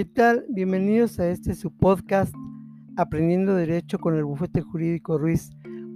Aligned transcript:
¿Qué 0.00 0.06
tal? 0.06 0.46
Bienvenidos 0.48 1.20
a 1.20 1.28
este 1.28 1.54
su 1.54 1.70
podcast 1.70 2.34
Aprendiendo 2.96 3.54
Derecho 3.54 3.98
con 3.98 4.16
el 4.16 4.24
Bufete 4.24 4.62
Jurídico 4.62 5.18
Ruiz. 5.18 5.50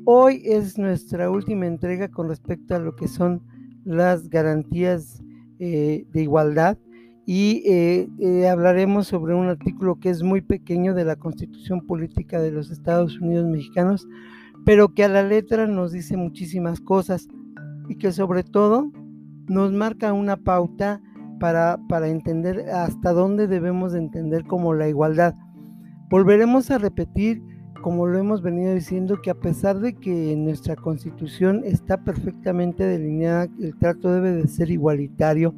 Hoy 0.04 0.42
es 0.45 0.77
nuestra 0.77 1.30
última 1.30 1.67
entrega 1.67 2.09
con 2.09 2.29
respecto 2.29 2.75
a 2.75 2.80
lo 2.80 2.96
que 2.96 3.09
son 3.09 3.40
las 3.87 4.28
garantías 4.28 5.22
eh, 5.59 6.04
de 6.13 6.21
igualdad 6.22 6.77
y 7.24 7.63
eh, 7.64 8.10
eh, 8.19 8.46
hablaremos 8.46 9.06
sobre 9.06 9.35
un 9.35 9.46
artículo 9.46 9.99
que 9.99 10.10
es 10.10 10.23
muy 10.23 10.42
pequeño 10.42 10.92
de 10.92 11.06
la 11.06 11.17
Constitución 11.17 11.81
Política 11.86 12.42
de 12.42 12.50
los 12.50 12.71
Estados 12.71 13.18
Unidos 13.18 13.46
Mexicanos, 13.46 14.06
pero 14.67 14.92
que 14.92 15.05
a 15.05 15.09
la 15.09 15.23
letra 15.23 15.67
nos 15.67 15.92
dice 15.92 16.18
muchísimas 16.18 16.78
cosas 16.78 17.27
y 17.88 17.95
que 17.96 18.12
sobre 18.12 18.42
todo 18.42 18.92
nos 19.48 19.73
marca 19.73 20.12
una 20.12 20.36
pauta 20.36 21.00
para, 21.38 21.79
para 21.88 22.09
entender 22.09 22.69
hasta 22.70 23.12
dónde 23.12 23.47
debemos 23.47 23.93
de 23.93 23.98
entender 23.98 24.45
como 24.45 24.74
la 24.74 24.88
igualdad. 24.88 25.34
Volveremos 26.10 26.70
a 26.70 26.79
repetir, 26.79 27.43
como 27.83 28.07
lo 28.07 28.19
hemos 28.19 28.43
venido 28.43 28.74
diciendo, 28.74 29.20
que 29.23 29.30
a 29.30 29.34
pesar 29.34 29.80
de 29.80 29.95
que 29.95 30.33
en 30.33 30.45
nuestra 30.45 30.77
constitución 30.77 31.62
está 31.65 31.98
perfectamente 31.98 32.84
delineada, 32.84 33.48
el 33.60 33.77
trato 33.79 34.12
debe 34.12 34.33
de 34.33 34.48
ser 34.48 34.70
igualitario, 34.70 35.55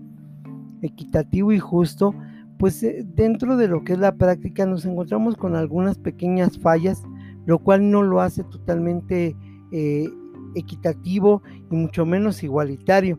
equitativo 0.83 1.53
y 1.53 1.59
justo, 1.59 2.15
pues 2.59 2.83
eh, 2.83 3.05
dentro 3.15 3.57
de 3.57 3.69
lo 3.69 3.85
que 3.85 3.95
es 3.95 3.99
la 3.99 4.15
práctica 4.15 4.67
nos 4.67 4.85
encontramos 4.87 5.37
con 5.37 5.57
algunas 5.57 5.99
pequeñas 5.99 6.59
fallas, 6.59 7.03
lo 7.45 7.59
cual 7.59 7.91
no 7.91 8.03
lo 8.03 8.21
hace 8.21 8.45
totalmente 8.45 9.37
eh, 9.73 10.09
equitativo 10.55 11.43
y 11.71 11.77
mucho 11.77 12.07
menos 12.07 12.43
igualitario 12.43 13.19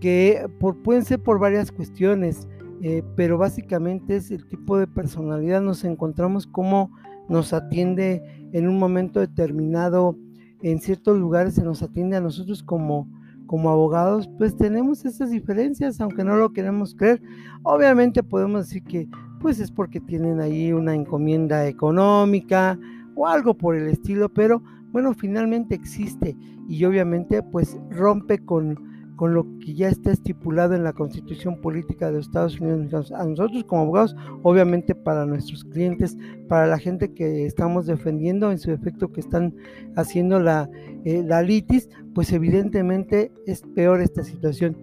que 0.00 0.48
por, 0.58 0.82
pueden 0.82 1.04
ser 1.04 1.22
por 1.22 1.38
varias 1.38 1.70
cuestiones, 1.70 2.48
eh, 2.82 3.02
pero 3.16 3.38
básicamente 3.38 4.16
es 4.16 4.30
el 4.30 4.46
tipo 4.46 4.78
de 4.78 4.86
personalidad. 4.86 5.60
Nos 5.60 5.84
encontramos 5.84 6.46
cómo 6.46 6.90
nos 7.28 7.52
atiende 7.52 8.22
en 8.52 8.68
un 8.68 8.78
momento 8.78 9.20
determinado, 9.20 10.16
en 10.62 10.80
ciertos 10.80 11.18
lugares 11.18 11.54
se 11.54 11.62
nos 11.62 11.82
atiende 11.82 12.16
a 12.16 12.20
nosotros 12.20 12.62
como, 12.62 13.08
como 13.46 13.70
abogados, 13.70 14.28
pues 14.36 14.56
tenemos 14.56 15.04
esas 15.04 15.30
diferencias, 15.30 16.00
aunque 16.00 16.24
no 16.24 16.36
lo 16.36 16.52
queremos 16.52 16.94
creer. 16.94 17.22
Obviamente 17.62 18.22
podemos 18.22 18.66
decir 18.66 18.82
que 18.84 19.08
pues 19.40 19.58
es 19.60 19.70
porque 19.70 20.00
tienen 20.00 20.40
ahí 20.40 20.72
una 20.72 20.94
encomienda 20.94 21.66
económica 21.66 22.78
o 23.14 23.26
algo 23.26 23.54
por 23.56 23.76
el 23.76 23.88
estilo, 23.88 24.28
pero 24.28 24.62
bueno, 24.92 25.14
finalmente 25.14 25.74
existe 25.74 26.36
y 26.68 26.84
obviamente 26.84 27.42
pues 27.42 27.78
rompe 27.90 28.38
con 28.38 28.89
con 29.20 29.34
lo 29.34 29.44
que 29.58 29.74
ya 29.74 29.90
está 29.90 30.12
estipulado 30.12 30.74
en 30.74 30.82
la 30.82 30.94
Constitución 30.94 31.60
Política 31.60 32.10
de 32.10 32.20
Estados 32.20 32.58
Unidos 32.58 33.12
A 33.12 33.26
nosotros 33.26 33.64
como 33.64 33.82
abogados, 33.82 34.16
obviamente 34.42 34.94
para 34.94 35.26
nuestros 35.26 35.62
clientes, 35.62 36.16
para 36.48 36.66
la 36.66 36.78
gente 36.78 37.12
que 37.12 37.44
estamos 37.44 37.84
defendiendo, 37.84 38.50
en 38.50 38.58
su 38.58 38.72
efecto 38.72 39.12
que 39.12 39.20
están 39.20 39.54
haciendo 39.94 40.40
la, 40.40 40.70
eh, 41.04 41.22
la 41.22 41.42
litis, 41.42 41.90
pues 42.14 42.32
evidentemente 42.32 43.30
es 43.46 43.60
peor 43.74 44.00
esta 44.00 44.24
situación. 44.24 44.74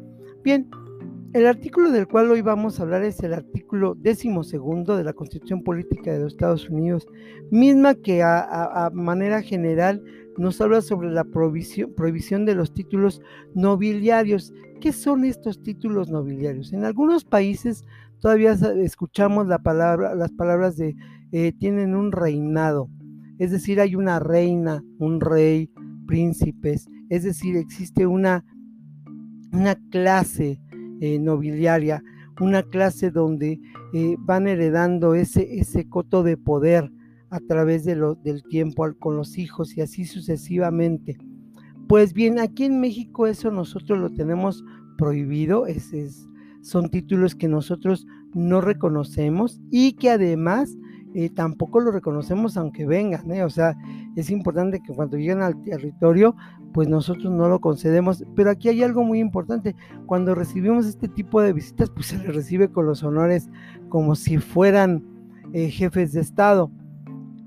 Bien, 0.44 0.70
el 1.38 1.46
artículo 1.46 1.92
del 1.92 2.08
cual 2.08 2.32
hoy 2.32 2.42
vamos 2.42 2.80
a 2.80 2.84
hablar 2.84 3.04
es 3.04 3.20
el 3.20 3.32
artículo 3.32 3.94
décimo 3.94 4.44
segundo 4.44 4.98
de 4.98 5.04
la 5.04 5.14
Constitución 5.14 5.62
Política 5.62 6.12
de 6.12 6.20
los 6.20 6.34
Estados 6.34 6.68
Unidos, 6.68 7.06
misma 7.52 7.94
que 7.94 8.24
a 8.24 8.90
manera 8.92 9.44
general 9.44 10.02
nos 10.36 10.60
habla 10.62 10.82
sobre 10.82 11.12
la 11.12 11.26
prohibición, 11.26 12.46
de 12.46 12.56
los 12.56 12.74
títulos 12.74 13.22
nobiliarios. 13.54 14.52
¿Qué 14.82 14.92
son 14.92 15.26
estos 15.26 15.62
títulos 15.62 16.10
nobiliarios? 16.10 16.74
En 16.74 16.84
algunos 16.84 17.24
países 17.24 17.86
todavía 18.20 18.54
escuchamos 18.54 19.46
las 19.46 19.62
palabras 19.62 20.76
de 20.76 20.96
eh, 21.34 21.52
tienen 21.60 21.96
un 21.96 22.14
reinado, 22.14 22.90
es 23.38 23.52
decir, 23.52 23.80
hay 23.80 23.96
una 23.96 24.18
reina, 24.20 24.84
un 24.98 25.22
rey, 25.22 25.70
príncipes, 26.08 26.88
es 27.10 27.24
decir, 27.24 27.58
existe 27.58 28.08
una, 28.08 28.44
una 29.52 29.76
clase 29.92 30.60
eh, 31.02 31.20
nobiliaria, 31.20 32.04
una 32.40 32.64
clase 32.64 33.12
donde 33.12 33.60
eh, 33.94 34.16
van 34.20 34.48
heredando 34.48 35.16
ese, 35.16 35.60
ese 35.60 35.88
coto 35.88 36.24
de 36.24 36.38
poder 36.38 36.92
a 37.30 37.40
través 37.40 37.84
de 37.84 37.96
lo, 37.96 38.16
del 38.16 38.44
tiempo 38.44 38.88
con 39.00 39.18
los 39.18 39.38
hijos 39.38 39.76
y 39.76 39.82
así 39.82 40.06
sucesivamente. 40.06 41.18
Pues 41.88 42.14
bien, 42.14 42.40
aquí 42.40 42.66
en 42.66 42.80
México 42.80 43.28
eso 43.28 43.52
nosotros 43.52 44.00
lo 44.00 44.10
tenemos 44.12 44.64
prohibido, 44.98 45.68
es, 45.68 45.92
son 46.62 46.90
títulos 46.90 47.36
que 47.36 47.48
nosotros 47.48 48.06
no 48.34 48.62
reconocemos 48.62 49.62
y 49.72 49.94
que 49.94 50.10
además 50.10 50.76
tampoco 51.34 51.80
lo 51.80 51.92
reconocemos 51.92 52.58
aunque 52.58 52.86
vengan, 52.86 53.32
¿eh? 53.32 53.44
o 53.44 53.50
sea, 53.50 53.76
es 54.16 54.30
importante 54.30 54.82
que 54.82 54.94
cuando 54.94 55.18
lleguen 55.18 55.42
al 55.42 55.60
territorio, 55.64 56.36
pues 56.74 56.88
nosotros 56.88 57.34
no 57.34 57.50
lo 57.50 57.60
concedemos, 57.60 58.24
pero 58.36 58.52
aquí 58.52 58.70
hay 58.70 58.84
algo 58.84 59.04
muy 59.04 59.20
importante, 59.20 59.76
cuando 60.06 60.36
recibimos 60.36 60.86
este 60.86 61.08
tipo 61.08 61.42
de 61.42 61.54
visitas, 61.54 61.90
pues 61.90 62.08
se 62.08 62.20
les 62.20 62.36
recibe 62.36 62.70
con 62.70 62.86
los 62.86 63.04
honores 63.04 63.50
como 63.90 64.16
si 64.16 64.38
fueran 64.38 65.04
eh, 65.54 65.70
jefes 65.70 66.12
de 66.14 66.22
Estado. 66.22 66.70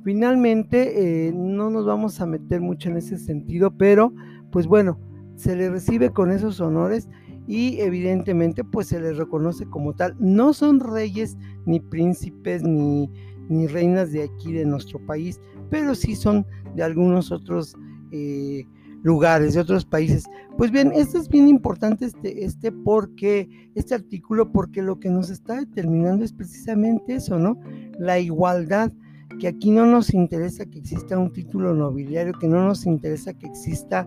Finalmente, 0.02 1.28
eh, 1.28 1.32
no 1.32 1.70
nos 1.70 1.86
vamos 1.86 2.20
a 2.20 2.26
meter 2.26 2.60
mucho 2.60 2.88
en 2.88 2.96
ese 2.96 3.18
sentido, 3.18 3.70
pero 3.70 4.12
pues 4.50 4.66
bueno, 4.66 4.98
se 5.36 5.54
le 5.54 5.70
recibe 5.70 6.10
con 6.10 6.32
esos 6.32 6.60
honores 6.60 7.08
y 7.46 7.80
evidentemente 7.80 8.64
pues 8.64 8.88
se 8.88 9.00
les 9.00 9.16
reconoce 9.16 9.66
como 9.66 9.94
tal. 9.94 10.16
No 10.18 10.54
son 10.54 10.80
reyes 10.80 11.36
ni 11.66 11.78
príncipes 11.78 12.62
ni, 12.62 13.10
ni 13.50 13.66
reinas 13.66 14.12
de 14.12 14.22
aquí 14.22 14.52
de 14.52 14.64
nuestro 14.64 15.04
país, 15.04 15.40
pero 15.68 15.94
sí 15.94 16.16
son 16.16 16.46
de 16.74 16.82
algunos 16.82 17.30
otros 17.30 17.74
eh, 18.12 18.64
lugares, 19.02 19.54
de 19.54 19.60
otros 19.60 19.84
países. 19.84 20.24
Pues 20.56 20.70
bien, 20.70 20.92
esto 20.94 21.18
es 21.18 21.28
bien 21.28 21.48
importante 21.48 22.06
este, 22.06 22.44
este 22.44 22.72
porque, 22.72 23.48
este 23.74 23.94
artículo, 23.94 24.52
porque 24.52 24.82
lo 24.82 25.00
que 25.00 25.10
nos 25.10 25.30
está 25.30 25.56
determinando 25.56 26.24
es 26.24 26.32
precisamente 26.32 27.14
eso, 27.14 27.38
¿no? 27.38 27.58
La 27.98 28.18
igualdad 28.18 28.92
que 29.38 29.48
aquí 29.48 29.70
no 29.70 29.86
nos 29.86 30.12
interesa 30.12 30.66
que 30.66 30.78
exista 30.78 31.18
un 31.18 31.32
título 31.32 31.74
nobiliario, 31.74 32.34
que 32.34 32.48
no 32.48 32.64
nos 32.64 32.86
interesa 32.86 33.32
que 33.32 33.46
exista, 33.46 34.06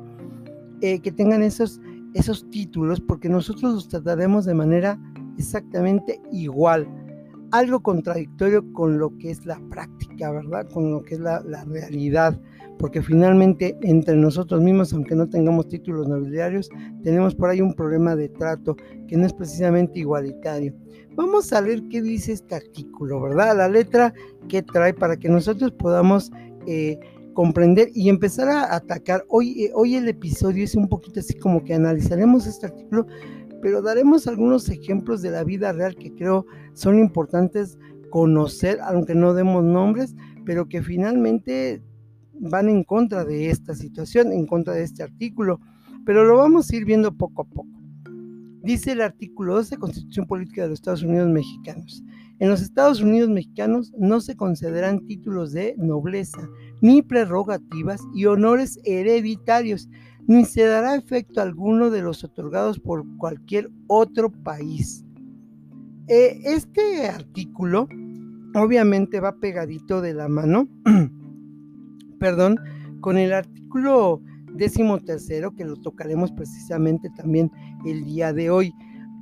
eh, 0.82 1.00
que 1.00 1.12
tengan 1.12 1.42
esos, 1.42 1.82
esos 2.14 2.50
títulos, 2.52 3.02
porque 3.02 3.30
nosotros 3.30 3.74
los 3.74 3.88
trataremos 3.88 4.46
de 4.46 4.54
manera 4.54 5.00
exactamente 5.38 6.22
igual. 6.32 6.88
Algo 7.54 7.84
contradictorio 7.84 8.74
con 8.74 8.98
lo 8.98 9.16
que 9.20 9.30
es 9.30 9.46
la 9.46 9.62
práctica, 9.70 10.32
¿verdad? 10.32 10.68
Con 10.74 10.92
lo 10.92 11.04
que 11.04 11.14
es 11.14 11.20
la, 11.20 11.40
realidad, 11.68 12.42
porque 12.80 13.04
finalmente 13.04 13.78
entre 13.84 14.16
nosotros 14.16 14.60
mismos, 14.60 14.92
aunque 14.92 15.14
no 15.14 15.30
tengamos 15.30 15.68
títulos 15.68 16.08
nobiliarios, 16.08 16.68
tenemos 17.04 17.36
por 17.36 17.52
ahí 17.52 17.62
un 17.62 17.76
problema 17.76 18.16
de 18.16 18.30
trato 18.30 18.76
que 19.08 19.18
no 19.18 19.28
es 19.28 19.34
precisamente 19.34 20.00
igualitario. 20.00 20.74
Vamos 21.14 21.54
a 21.54 21.62
ver 21.62 21.84
qué 21.92 22.02
dice 22.02 22.32
este 22.32 22.56
artículo, 22.56 23.22
¿verdad? 23.22 23.56
La 23.56 23.70
letra 23.70 24.16
que 24.50 24.64
trae 24.64 24.96
para 24.96 25.16
que 25.16 25.30
nosotros 25.30 25.74
podamos 25.74 26.32
eh, 26.66 26.98
comprender 27.36 27.90
y 27.94 28.10
empezar 28.10 28.50
a 28.50 28.76
atacar. 28.76 29.26
Hoy, 29.30 29.66
eh, 29.66 29.72
hoy 29.76 29.96
el 29.96 30.10
episodio 30.10 30.64
es 30.64 30.74
un 30.74 30.90
poquito 30.90 31.20
así 31.20 31.36
como 31.36 31.64
que 31.64 31.76
analizaremos 31.76 32.48
este 32.48 32.66
artículo, 32.66 33.06
pero 33.64 33.82
daremos 33.82 34.28
algunos 34.28 34.68
ejemplos 34.68 35.22
de 35.22 35.32
la 35.32 35.46
vida 35.46 35.72
real 35.72 35.96
que 35.96 36.14
creo 36.14 36.46
son 36.74 37.00
importantes 37.00 37.80
conocer, 38.10 38.78
aunque 38.84 39.16
no 39.16 39.34
demos 39.34 39.64
nombres, 39.64 40.16
pero 40.46 40.68
que 40.68 40.84
finalmente 40.84 41.82
van 42.34 42.68
en 42.68 42.84
contra 42.84 43.24
de 43.24 43.50
esta 43.50 43.74
situación, 43.74 44.34
en 44.34 44.46
contra 44.46 44.74
de 44.74 44.84
este 44.84 45.02
artículo. 45.02 45.62
Pero 46.06 46.26
lo 46.26 46.36
vamos 46.36 46.70
a 46.70 46.76
ir 46.76 46.84
viendo 46.84 47.16
poco 47.16 47.44
a 47.44 47.46
poco. 47.46 47.70
Dice 48.62 48.92
el 48.92 49.02
artículo 49.02 49.56
12 49.56 49.76
de 49.76 49.80
Constitución 49.80 50.28
Política 50.28 50.64
de 50.64 50.70
los 50.70 50.80
Estados 50.80 51.04
Unidos 51.04 51.30
Mexicanos. 51.30 52.04
En 52.40 52.50
los 52.50 52.62
Estados 52.62 53.00
Unidos 53.00 53.30
mexicanos 53.30 53.94
no 53.98 54.20
se 54.20 54.36
concederán 54.36 55.06
títulos 55.06 55.54
de 55.54 55.76
nobleza, 55.78 56.50
ni 56.82 57.02
prerrogativas 57.02 58.02
y 58.14 58.26
honores 58.26 58.80
hereditarios, 58.84 59.88
ni 60.28 60.46
se 60.46 60.64
dará 60.66 60.96
efecto 60.96 61.42
alguno 61.42 61.90
de 61.90 62.02
los 62.02 62.24
otorgados 62.24 62.80
por 62.80 63.06
cualquier 63.18 63.70
otro 63.88 64.32
país. 64.32 65.06
Eh, 66.08 66.40
este 66.44 67.08
artículo 67.08 67.88
obviamente 68.56 69.20
va 69.20 69.40
pegadito 69.40 70.02
de 70.02 70.14
la 70.14 70.28
mano, 70.28 70.68
perdón, 72.20 72.58
con 73.02 73.18
el 73.18 73.34
artículo 73.34 74.22
décimo 74.54 75.00
tercero, 75.00 75.56
que 75.56 75.66
lo 75.66 75.76
tocaremos 75.78 76.32
precisamente 76.32 77.10
también 77.16 77.52
el 77.86 78.06
día 78.06 78.34
de 78.34 78.50
hoy. 78.50 78.74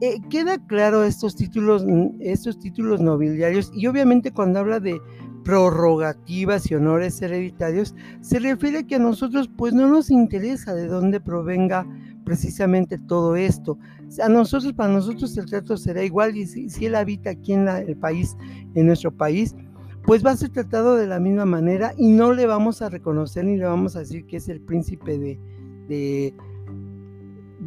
Eh, 0.01 0.19
queda 0.29 0.57
claro 0.65 1.03
estos 1.03 1.35
títulos, 1.35 1.85
estos 2.19 2.59
títulos 2.59 3.01
nobiliarios 3.01 3.71
y 3.73 3.85
obviamente 3.85 4.31
cuando 4.31 4.59
habla 4.59 4.79
de 4.79 4.99
prorrogativas 5.43 6.69
y 6.69 6.75
honores 6.75 7.21
hereditarios, 7.21 7.95
se 8.21 8.39
refiere 8.39 8.79
a 8.79 8.83
que 8.83 8.95
a 8.95 8.99
nosotros 8.99 9.49
pues 9.55 9.73
no 9.73 9.87
nos 9.87 10.09
interesa 10.09 10.73
de 10.73 10.87
dónde 10.87 11.19
provenga 11.19 11.85
precisamente 12.23 12.97
todo 12.97 13.35
esto. 13.35 13.77
A 14.21 14.29
nosotros, 14.29 14.73
para 14.73 14.93
nosotros 14.93 15.35
el 15.37 15.45
trato 15.45 15.77
será 15.77 16.03
igual 16.03 16.37
y 16.37 16.45
si, 16.45 16.85
él 16.85 16.95
habita 16.95 17.31
aquí 17.31 17.53
en 17.53 17.67
el 17.67 17.97
país, 17.97 18.35
en 18.75 18.87
nuestro 18.87 19.11
país, 19.11 19.55
pues 20.03 20.25
va 20.25 20.31
a 20.31 20.37
ser 20.37 20.49
tratado 20.49 20.95
de 20.95 21.07
la 21.07 21.19
misma 21.19 21.45
manera 21.45 21.93
y 21.97 22.09
no 22.09 22.33
le 22.33 22.45
vamos 22.45 22.81
a 22.81 22.89
reconocer 22.89 23.45
ni 23.45 23.57
le 23.57 23.65
vamos 23.65 23.95
a 23.95 23.99
decir 23.99 24.25
que 24.25 24.37
es 24.37 24.49
el 24.49 24.61
príncipe 24.61 25.17
de, 25.17 25.39
de 25.87 26.33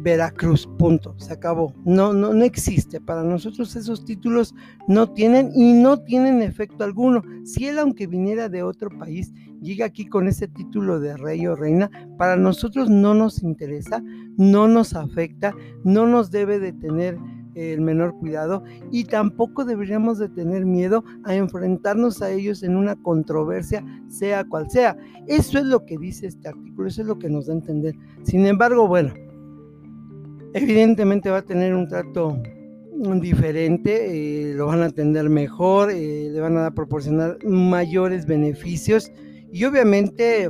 Veracruz, 0.05 0.69
punto, 0.77 1.15
se 1.17 1.33
acabó. 1.33 1.73
No, 1.83 2.13
no, 2.13 2.31
no 2.31 2.43
existe. 2.43 3.01
Para 3.01 3.23
nosotros 3.23 3.75
esos 3.75 4.05
títulos 4.05 4.53
no 4.87 5.11
tienen 5.11 5.49
y 5.55 5.73
no 5.73 5.97
tienen 5.97 6.43
efecto 6.43 6.83
alguno. 6.83 7.23
Si 7.43 7.65
él, 7.65 7.79
aunque 7.79 8.05
viniera 8.05 8.47
de 8.47 8.61
otro 8.61 8.91
país, 8.99 9.33
llega 9.63 9.87
aquí 9.87 10.05
con 10.05 10.27
ese 10.27 10.47
título 10.47 10.99
de 10.99 11.17
rey 11.17 11.47
o 11.47 11.55
reina, 11.55 11.89
para 12.19 12.35
nosotros 12.35 12.87
no 12.87 13.15
nos 13.15 13.41
interesa, 13.41 14.03
no 14.37 14.67
nos 14.67 14.93
afecta, 14.93 15.55
no 15.83 16.05
nos 16.05 16.29
debe 16.29 16.59
de 16.59 16.71
tener 16.71 17.17
el 17.55 17.81
menor 17.81 18.15
cuidado 18.19 18.63
y 18.91 19.05
tampoco 19.05 19.65
deberíamos 19.65 20.19
de 20.19 20.29
tener 20.29 20.67
miedo 20.67 21.03
a 21.23 21.33
enfrentarnos 21.33 22.21
a 22.21 22.29
ellos 22.29 22.61
en 22.61 22.75
una 22.75 22.95
controversia, 22.95 23.83
sea 24.07 24.43
cual 24.43 24.69
sea. 24.69 24.95
Eso 25.25 25.57
es 25.57 25.65
lo 25.65 25.83
que 25.83 25.97
dice 25.97 26.27
este 26.27 26.49
artículo, 26.49 26.89
eso 26.89 27.01
es 27.01 27.07
lo 27.07 27.17
que 27.17 27.29
nos 27.29 27.47
da 27.47 27.53
a 27.53 27.57
entender. 27.57 27.95
Sin 28.21 28.45
embargo, 28.45 28.87
bueno, 28.87 29.13
Evidentemente 30.55 31.29
va 31.29 31.39
a 31.39 31.41
tener 31.41 31.75
un 31.75 31.85
trato 31.85 32.41
diferente, 33.19 34.51
eh, 34.51 34.53
lo 34.53 34.67
van 34.67 34.83
a 34.83 34.85
atender 34.85 35.29
mejor, 35.29 35.91
eh, 35.91 36.29
le 36.31 36.39
van 36.39 36.57
a 36.57 36.73
proporcionar 36.73 37.37
mayores 37.43 38.25
beneficios 38.25 39.11
y 39.51 39.65
obviamente 39.65 40.49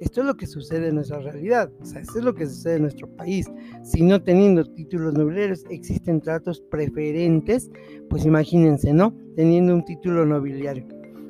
esto 0.00 0.20
es 0.20 0.26
lo 0.26 0.36
que 0.36 0.46
sucede 0.46 0.88
en 0.88 0.96
nuestra 0.96 1.20
realidad, 1.20 1.72
o 1.80 1.86
sea, 1.86 2.02
esto 2.02 2.18
es 2.18 2.26
lo 2.26 2.34
que 2.34 2.46
sucede 2.46 2.76
en 2.76 2.82
nuestro 2.82 3.08
país. 3.16 3.50
Si 3.82 4.02
no 4.02 4.22
teniendo 4.22 4.66
títulos 4.66 5.14
nobiliarios 5.14 5.64
existen 5.70 6.20
tratos 6.20 6.60
preferentes, 6.70 7.70
pues 8.10 8.26
imagínense, 8.26 8.92
¿no? 8.92 9.16
Teniendo 9.34 9.74
un 9.74 9.84
título 9.86 10.26
nobiliario. 10.26 10.86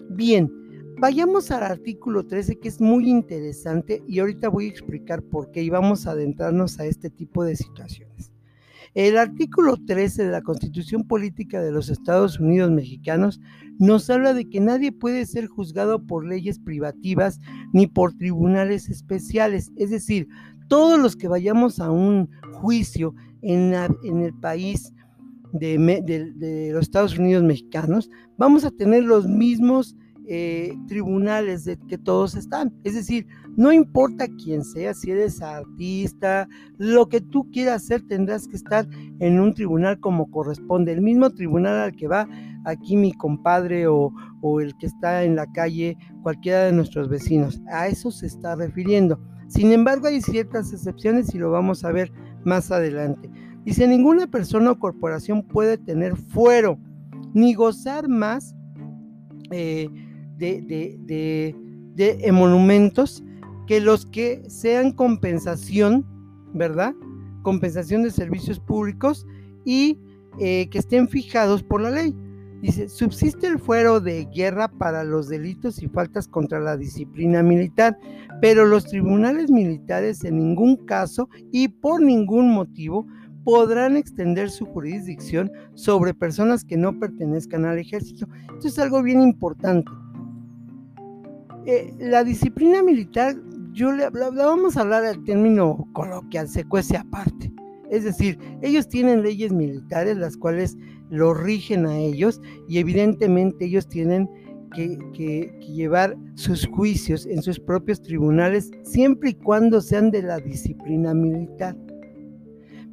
Bien, 0.08 0.50
Vayamos 0.98 1.50
al 1.50 1.64
artículo 1.64 2.26
13 2.26 2.58
que 2.60 2.68
es 2.68 2.80
muy 2.80 3.08
interesante 3.08 4.02
y 4.06 4.20
ahorita 4.20 4.48
voy 4.48 4.66
a 4.66 4.70
explicar 4.70 5.22
por 5.22 5.50
qué 5.50 5.62
y 5.62 5.70
vamos 5.70 6.06
a 6.06 6.12
adentrarnos 6.12 6.78
a 6.78 6.86
este 6.86 7.10
tipo 7.10 7.44
de 7.44 7.56
situaciones. 7.56 8.32
El 8.94 9.16
artículo 9.16 9.78
13 9.78 10.26
de 10.26 10.30
la 10.30 10.42
Constitución 10.42 11.04
Política 11.04 11.62
de 11.62 11.72
los 11.72 11.88
Estados 11.88 12.38
Unidos 12.38 12.70
Mexicanos 12.70 13.40
nos 13.78 14.08
habla 14.10 14.34
de 14.34 14.48
que 14.48 14.60
nadie 14.60 14.92
puede 14.92 15.24
ser 15.24 15.46
juzgado 15.46 16.06
por 16.06 16.26
leyes 16.26 16.58
privativas 16.58 17.40
ni 17.72 17.86
por 17.86 18.12
tribunales 18.12 18.90
especiales. 18.90 19.72
Es 19.76 19.90
decir, 19.90 20.28
todos 20.68 21.00
los 21.00 21.16
que 21.16 21.26
vayamos 21.26 21.80
a 21.80 21.90
un 21.90 22.28
juicio 22.52 23.14
en, 23.40 23.72
el 23.72 24.34
país 24.34 24.92
de, 25.52 25.78
de 26.36 26.70
los 26.72 26.82
Estados 26.82 27.18
Unidos 27.18 27.42
Mexicanos, 27.42 28.10
vamos 28.36 28.64
a 28.64 28.70
tener 28.70 29.04
los 29.04 29.26
mismos 29.26 29.96
eh, 30.28 30.74
tribunales 30.86 31.64
de 31.64 31.78
que 31.88 31.98
todos 31.98 32.34
están. 32.34 32.72
Es 32.84 32.94
decir, 32.94 33.26
no 33.56 33.72
importa 33.72 34.26
quién 34.42 34.64
sea, 34.64 34.94
si 34.94 35.10
eres 35.10 35.42
artista, 35.42 36.48
lo 36.78 37.08
que 37.08 37.20
tú 37.20 37.50
quieras 37.50 37.84
hacer, 37.84 38.02
tendrás 38.06 38.48
que 38.48 38.56
estar 38.56 38.88
en 39.18 39.40
un 39.40 39.54
tribunal 39.54 40.00
como 40.00 40.30
corresponde. 40.30 40.92
El 40.92 41.02
mismo 41.02 41.30
tribunal 41.30 41.78
al 41.78 41.96
que 41.96 42.08
va 42.08 42.28
aquí 42.64 42.96
mi 42.96 43.12
compadre 43.12 43.86
o, 43.88 44.12
o 44.40 44.60
el 44.60 44.76
que 44.78 44.86
está 44.86 45.24
en 45.24 45.36
la 45.36 45.50
calle, 45.52 45.96
cualquiera 46.22 46.64
de 46.64 46.72
nuestros 46.72 47.08
vecinos. 47.08 47.60
A 47.70 47.88
eso 47.88 48.10
se 48.10 48.26
está 48.26 48.54
refiriendo. 48.54 49.20
Sin 49.48 49.72
embargo, 49.72 50.06
hay 50.06 50.22
ciertas 50.22 50.72
excepciones 50.72 51.34
y 51.34 51.38
lo 51.38 51.50
vamos 51.50 51.84
a 51.84 51.92
ver 51.92 52.12
más 52.44 52.70
adelante. 52.70 53.30
Dice, 53.64 53.86
ninguna 53.86 54.26
persona 54.26 54.72
o 54.72 54.78
corporación 54.78 55.42
puede 55.42 55.78
tener 55.78 56.16
fuero 56.16 56.78
ni 57.34 57.54
gozar 57.54 58.08
más 58.08 58.54
eh, 59.50 59.88
de, 60.38 61.54
de, 61.94 62.32
monumentos 62.32 63.22
que 63.66 63.80
los 63.80 64.06
que 64.06 64.42
sean 64.48 64.92
compensación, 64.92 66.04
¿verdad? 66.52 66.94
Compensación 67.42 68.02
de 68.02 68.10
servicios 68.10 68.58
públicos 68.58 69.26
y 69.64 69.98
eh, 70.38 70.68
que 70.70 70.78
estén 70.78 71.08
fijados 71.08 71.62
por 71.62 71.80
la 71.80 71.90
ley. 71.90 72.14
Dice, 72.60 72.88
subsiste 72.88 73.48
el 73.48 73.58
fuero 73.58 74.00
de 74.00 74.24
guerra 74.32 74.68
para 74.68 75.02
los 75.02 75.28
delitos 75.28 75.82
y 75.82 75.88
faltas 75.88 76.28
contra 76.28 76.60
la 76.60 76.76
disciplina 76.76 77.42
militar, 77.42 77.98
pero 78.40 78.66
los 78.66 78.84
tribunales 78.84 79.50
militares 79.50 80.22
en 80.22 80.38
ningún 80.38 80.76
caso 80.76 81.28
y 81.50 81.66
por 81.68 82.00
ningún 82.00 82.50
motivo 82.50 83.06
podrán 83.44 83.96
extender 83.96 84.50
su 84.50 84.66
jurisdicción 84.66 85.50
sobre 85.74 86.14
personas 86.14 86.64
que 86.64 86.76
no 86.76 86.98
pertenezcan 86.98 87.64
al 87.64 87.78
ejército. 87.78 88.28
Esto 88.54 88.68
es 88.68 88.78
algo 88.78 89.02
bien 89.02 89.22
importante. 89.22 89.90
Eh, 91.64 91.94
la 91.98 92.24
disciplina 92.24 92.82
militar, 92.82 93.36
yo 93.72 93.92
le, 93.92 94.08
vamos 94.10 94.76
a 94.76 94.80
hablar 94.80 95.04
del 95.04 95.22
término 95.24 95.88
coloquial, 95.92 96.48
se 96.48 96.64
cuece 96.64 96.96
aparte. 96.96 97.52
Es 97.90 98.04
decir, 98.04 98.38
ellos 98.62 98.88
tienen 98.88 99.22
leyes 99.22 99.52
militares 99.52 100.16
las 100.16 100.36
cuales 100.36 100.76
lo 101.10 101.34
rigen 101.34 101.86
a 101.86 101.98
ellos 101.98 102.40
y 102.68 102.78
evidentemente 102.78 103.66
ellos 103.66 103.86
tienen 103.86 104.28
que, 104.74 104.98
que, 105.12 105.54
llevar 105.60 106.16
sus 106.34 106.66
juicios 106.66 107.26
en 107.26 107.42
sus 107.42 107.60
propios 107.60 108.00
tribunales 108.00 108.70
siempre 108.82 109.30
y 109.30 109.34
cuando 109.34 109.80
sean 109.82 110.10
de 110.10 110.22
la 110.22 110.38
disciplina 110.38 111.12
militar. 111.12 111.76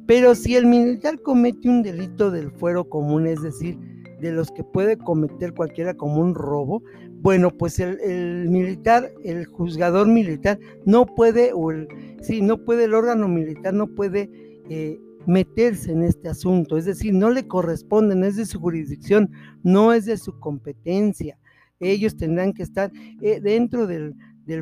Pero 0.06 0.34
si 0.34 0.56
el 0.56 0.66
militar 0.66 1.20
comete 1.22 1.68
un 1.68 1.82
delito 1.82 2.30
del 2.30 2.50
fuero 2.50 2.88
común, 2.88 3.26
es 3.26 3.42
decir, 3.42 3.78
de 4.20 4.32
los 4.32 4.50
que 4.50 4.64
puede 4.64 4.98
cometer 4.98 5.54
cualquiera 5.54 5.94
como 5.94 6.20
un 6.20 6.34
robo, 6.34 6.82
bueno, 7.22 7.50
pues 7.50 7.78
el, 7.80 8.48
militar, 8.48 9.12
el 9.24 9.44
juzgador 9.44 10.08
militar 10.08 10.58
no 10.86 11.06
puede, 11.06 11.52
o 11.52 11.70
el, 11.70 11.88
sí, 12.22 12.40
no 12.40 12.58
puede, 12.64 12.84
el 12.84 12.94
órgano 12.94 13.28
militar 13.28 13.74
no 13.74 13.88
puede 13.88 14.30
eh, 14.70 14.98
meterse 15.26 15.92
en 15.92 16.02
este 16.02 16.28
asunto, 16.28 16.78
es 16.78 16.86
decir, 16.86 17.12
no 17.12 17.30
le 17.30 17.46
corresponde, 17.46 18.16
no 18.16 18.26
es 18.26 18.36
de 18.36 18.46
su 18.46 18.58
jurisdicción, 18.58 19.30
no 19.62 19.92
es 19.92 20.06
de 20.06 20.16
su 20.16 20.38
competencia. 20.40 21.38
Ellos 21.78 22.16
tendrán 22.16 22.52
que 22.52 22.62
estar 22.62 22.90
eh, 23.20 23.40
dentro 23.40 23.86
del 23.86 24.14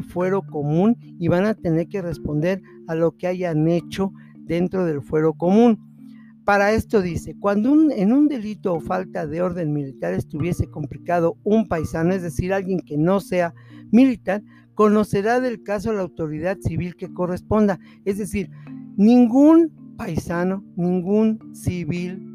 fuero 0.04 0.42
común 0.42 0.96
y 1.00 1.28
van 1.28 1.46
a 1.46 1.54
tener 1.54 1.88
que 1.88 2.02
responder 2.02 2.60
a 2.88 2.94
lo 2.94 3.16
que 3.16 3.26
hayan 3.26 3.68
hecho 3.68 4.12
dentro 4.36 4.84
del 4.84 5.02
fuero 5.02 5.34
común. 5.34 5.87
Para 6.48 6.72
esto 6.72 7.02
dice, 7.02 7.36
cuando 7.38 7.90
en 7.90 8.10
un 8.10 8.26
delito 8.26 8.72
o 8.72 8.80
falta 8.80 9.26
de 9.26 9.42
orden 9.42 9.70
militar 9.74 10.14
estuviese 10.14 10.66
complicado 10.70 11.36
un 11.44 11.68
paisano, 11.68 12.14
es 12.14 12.22
decir, 12.22 12.54
alguien 12.54 12.80
que 12.80 12.96
no 12.96 13.20
sea 13.20 13.52
militar, 13.92 14.42
conocerá 14.72 15.40
del 15.40 15.62
caso 15.62 15.92
la 15.92 16.00
autoridad 16.00 16.56
civil 16.62 16.96
que 16.96 17.12
corresponda. 17.12 17.78
Es 18.06 18.16
decir, 18.16 18.50
ningún 18.96 19.94
paisano, 19.98 20.64
ningún 20.74 21.54
civil 21.54 22.26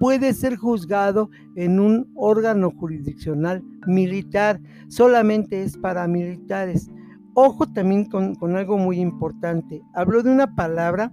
puede 0.00 0.32
ser 0.32 0.56
juzgado 0.56 1.28
en 1.54 1.78
un 1.78 2.10
órgano 2.14 2.70
jurisdiccional 2.70 3.62
militar, 3.86 4.62
solamente 4.88 5.62
es 5.62 5.76
para 5.76 6.08
militares. 6.08 6.90
Ojo 7.34 7.70
también 7.70 8.06
con, 8.06 8.34
con 8.34 8.56
algo 8.56 8.78
muy 8.78 8.98
importante. 8.98 9.82
Habló 9.92 10.22
de 10.22 10.30
una 10.30 10.54
palabra 10.54 11.12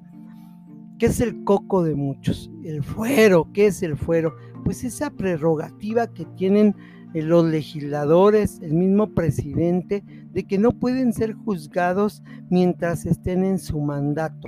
¿Qué 0.97 1.07
es 1.07 1.19
el 1.19 1.43
coco 1.43 1.83
de 1.83 1.93
muchos? 1.93 2.49
El 2.63 2.81
fuero, 2.81 3.49
¿qué 3.53 3.67
es 3.67 3.83
el 3.83 3.97
fuero? 3.97 4.33
Pues 4.63 4.85
esa 4.85 5.09
prerrogativa 5.09 6.07
que 6.07 6.23
tienen 6.37 6.73
eh, 7.13 7.21
los 7.21 7.45
legisladores, 7.45 8.61
el 8.61 8.73
mismo 8.73 9.13
presidente, 9.13 10.05
de 10.31 10.43
que 10.45 10.57
no 10.57 10.71
pueden 10.71 11.11
ser 11.11 11.33
juzgados 11.33 12.23
mientras 12.49 13.05
estén 13.05 13.43
en 13.43 13.59
su 13.59 13.81
mandato. 13.81 14.47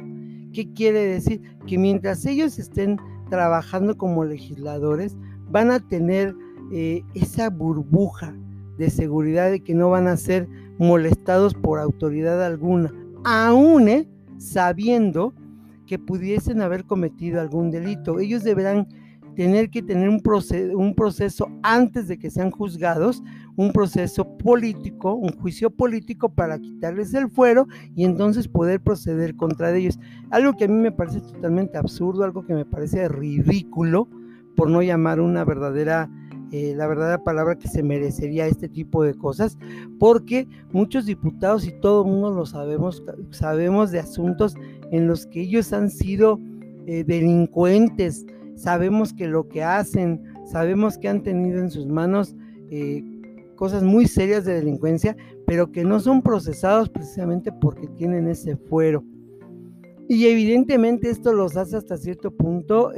¿Qué 0.53 0.71
quiere 0.71 1.01
decir? 1.05 1.41
Que 1.67 1.77
mientras 1.77 2.25
ellos 2.25 2.57
estén 2.59 2.97
trabajando 3.29 3.97
como 3.97 4.23
legisladores, 4.23 5.17
van 5.49 5.69
a 5.69 5.81
tener 5.81 6.33
eh, 6.71 7.03
esa 7.13 7.49
burbuja 7.49 8.33
de 8.77 8.89
seguridad 8.89 9.51
de 9.51 9.61
que 9.61 9.75
no 9.75 9.89
van 9.89 10.07
a 10.07 10.15
ser 10.15 10.47
molestados 10.77 11.53
por 11.53 11.79
autoridad 11.79 12.41
alguna, 12.41 12.93
aún 13.25 13.89
eh, 13.89 14.07
sabiendo 14.37 15.33
que 15.87 15.97
pudiesen 15.97 16.61
haber 16.61 16.85
cometido 16.85 17.41
algún 17.41 17.71
delito. 17.71 18.19
Ellos 18.19 18.43
deberán 18.43 18.87
tener 19.35 19.69
que 19.69 19.83
tener 19.83 20.09
un 20.09 20.19
proceso, 20.19 20.77
un 20.77 20.95
proceso 20.95 21.47
antes 21.61 22.07
de 22.07 22.17
que 22.17 22.29
sean 22.31 22.51
juzgados, 22.51 23.23
un 23.55 23.71
proceso 23.71 24.37
político, 24.37 25.13
un 25.13 25.31
juicio 25.37 25.69
político 25.69 26.29
para 26.29 26.59
quitarles 26.59 27.13
el 27.13 27.29
fuero 27.29 27.67
y 27.95 28.03
entonces 28.03 28.47
poder 28.47 28.81
proceder 28.81 29.35
contra 29.35 29.75
ellos. 29.75 29.99
Algo 30.31 30.53
que 30.57 30.65
a 30.65 30.67
mí 30.67 30.75
me 30.75 30.91
parece 30.91 31.21
totalmente 31.21 31.77
absurdo, 31.77 32.23
algo 32.23 32.45
que 32.45 32.53
me 32.53 32.65
parece 32.65 33.07
ridículo, 33.07 34.07
por 34.55 34.71
no 34.71 34.81
llamar 34.81 35.21
una 35.21 35.45
verdadera 35.45 36.09
eh, 36.51 36.73
la 36.75 36.87
verdadera 36.87 37.23
palabra 37.23 37.57
que 37.57 37.67
se 37.67 37.83
merecería 37.83 38.47
este 38.47 38.69
tipo 38.69 39.03
de 39.03 39.13
cosas, 39.13 39.57
porque 39.99 40.47
muchos 40.71 41.05
diputados 41.05 41.67
y 41.67 41.71
todo 41.71 42.03
el 42.03 42.11
mundo 42.11 42.31
lo 42.31 42.45
sabemos, 42.45 43.03
sabemos 43.31 43.91
de 43.91 43.99
asuntos 43.99 44.55
en 44.91 45.07
los 45.07 45.25
que 45.25 45.41
ellos 45.41 45.73
han 45.73 45.89
sido 45.89 46.39
eh, 46.85 47.03
delincuentes, 47.03 48.25
sabemos 48.55 49.11
que 49.13 49.27
lo 49.27 49.49
que 49.49 49.63
hacen, 49.63 50.23
sabemos 50.45 50.97
que 50.97 51.09
han 51.09 51.21
tenido 51.21 51.59
en 51.59 51.69
sus 51.69 51.85
manos 51.85 52.33
eh, 52.71 53.03
cosas 53.55 53.83
muy 53.83 54.07
serias 54.07 54.45
de 54.45 54.53
delincuencia, 54.53 55.17
pero 55.45 55.71
que 55.71 55.83
no 55.83 55.99
son 55.99 56.21
procesados 56.21 56.89
precisamente 56.89 57.51
porque 57.51 57.87
tienen 57.87 58.29
ese 58.29 58.55
fuero. 58.55 59.03
Y 60.07 60.27
evidentemente 60.27 61.09
esto 61.09 61.33
los 61.33 61.57
hace 61.57 61.75
hasta 61.75 61.97
cierto 61.97 62.31
punto 62.31 62.93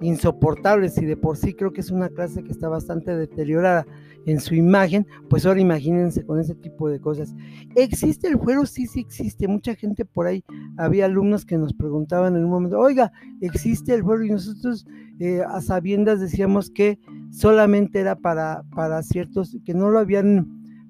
insoportables 0.00 0.98
y 0.98 1.06
de 1.06 1.16
por 1.16 1.36
sí 1.36 1.54
creo 1.54 1.72
que 1.72 1.80
es 1.80 1.90
una 1.90 2.08
clase 2.08 2.42
que 2.42 2.52
está 2.52 2.68
bastante 2.68 3.16
deteriorada 3.16 3.86
en 4.26 4.40
su 4.40 4.54
imagen, 4.54 5.06
pues 5.30 5.46
ahora 5.46 5.60
imagínense 5.60 6.26
con 6.26 6.40
ese 6.40 6.54
tipo 6.56 6.88
de 6.88 7.00
cosas. 7.00 7.34
¿Existe 7.76 8.26
el 8.26 8.38
fuero? 8.38 8.66
Sí, 8.66 8.86
sí 8.86 9.00
existe. 9.00 9.46
Mucha 9.46 9.74
gente 9.76 10.04
por 10.04 10.26
ahí, 10.26 10.44
había 10.76 11.06
alumnos 11.06 11.46
que 11.46 11.56
nos 11.56 11.72
preguntaban 11.72 12.36
en 12.36 12.44
un 12.44 12.50
momento, 12.50 12.78
oiga, 12.78 13.12
¿existe 13.40 13.94
el 13.94 14.02
fuero? 14.02 14.24
Y 14.24 14.30
nosotros 14.30 14.84
eh, 15.20 15.42
a 15.46 15.60
sabiendas 15.60 16.20
decíamos 16.20 16.70
que 16.70 16.98
solamente 17.30 18.00
era 18.00 18.16
para, 18.16 18.64
para 18.74 19.02
ciertos, 19.02 19.56
que 19.64 19.74
no 19.74 19.90
lo 19.90 20.00
habían 20.00 20.48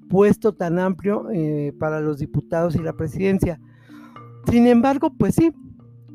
puesto 0.08 0.54
tan 0.54 0.78
amplio 0.78 1.28
eh, 1.30 1.74
para 1.78 2.00
los 2.00 2.18
diputados 2.18 2.74
y 2.74 2.78
la 2.78 2.94
presidencia. 2.94 3.60
Sin 4.50 4.66
embargo, 4.66 5.12
pues 5.12 5.34
sí, 5.34 5.52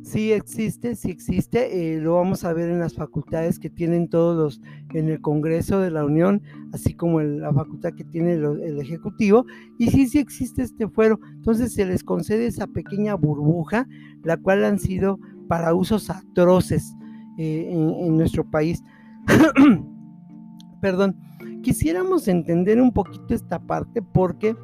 sí 0.04 0.32
existe, 0.32 0.96
sí 0.96 1.12
existe, 1.12 1.96
eh, 1.96 2.00
lo 2.00 2.16
vamos 2.16 2.44
a 2.44 2.54
ver 2.54 2.70
en 2.70 2.80
las 2.80 2.96
facultades 2.96 3.60
que 3.60 3.70
tienen 3.70 4.10
todos 4.10 4.36
los, 4.36 4.62
en 4.94 5.10
el 5.10 5.22
Congreso 5.22 5.80
de 5.80 5.92
la 5.92 6.04
Unión, 6.04 6.42
así 6.74 6.94
como 6.94 7.22
en 7.22 7.42
la 7.42 7.54
facultad 7.54 7.94
que 7.94 8.04
tiene 8.04 8.34
el, 8.34 8.80
Ejecutivo, 8.80 9.46
y 9.78 9.90
sí, 9.90 10.08
sí 10.08 10.20
existe 10.20 10.64
este 10.64 10.88
fuero, 10.88 11.20
entonces 11.36 11.74
se 11.74 11.86
les 11.86 12.04
concede 12.04 12.48
esa 12.48 12.68
pequeña 12.68 13.16
burbuja, 13.16 13.88
la 14.24 14.38
cual 14.38 14.66
han 14.66 14.80
sido 14.80 15.20
para 15.48 15.74
usos 15.74 16.10
atroces 16.10 16.96
eh, 17.38 17.70
en, 17.72 18.18
nuestro 18.18 18.50
país. 18.50 18.84
Perdón, 20.82 21.16
quisiéramos 21.62 22.28
entender 22.28 22.82
un 22.82 22.92
poquito 22.92 23.34
esta 23.34 23.60
parte 23.60 24.02
porque 24.02 24.56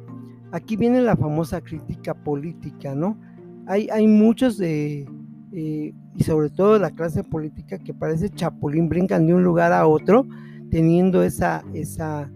aquí 0.50 0.76
viene 0.76 1.00
la 1.00 1.16
famosa 1.16 1.60
crítica 1.60 2.14
política, 2.14 2.94
¿no? 2.94 3.18
Hay, 3.66 3.88
hay 3.90 4.08
muchos 4.08 4.58
de 4.58 5.06
eh, 5.52 5.92
y 6.14 6.24
sobre 6.24 6.50
todo 6.50 6.78
la 6.78 6.90
clase 6.90 7.24
política 7.24 7.78
que 7.78 7.94
parece 7.94 8.30
chapulín, 8.30 8.88
brincan 8.88 9.26
de 9.26 9.34
un 9.34 9.44
lugar 9.44 9.72
a 9.72 9.86
otro 9.86 10.26
teniendo 10.70 11.22
esa, 11.22 11.64
esa, 11.72 12.30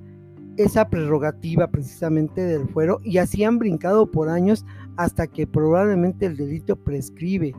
esa 0.57 0.88
prerrogativa 0.88 1.66
precisamente 1.69 2.42
del 2.42 2.69
fuero 2.69 3.00
y 3.04 3.19
así 3.19 3.45
han 3.45 3.59
brincado 3.59 4.11
por 4.11 4.28
años 4.28 4.64
hasta 4.97 5.26
que 5.26 5.47
probablemente 5.47 6.26
el 6.26 6.37
delito 6.37 6.76
prescribe. 6.76 7.54